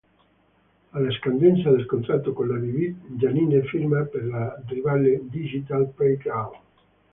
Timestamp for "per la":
4.05-4.59